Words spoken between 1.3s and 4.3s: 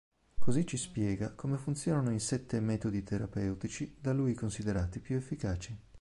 come funzionano i sette metodi terapeutici da